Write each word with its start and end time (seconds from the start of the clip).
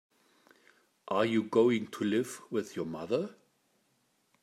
Are 1.09 1.27
you 1.27 1.43
going 1.43 1.85
to 1.91 2.03
live 2.03 2.41
with 2.49 2.75
your 2.75 2.87
mother? 2.87 3.35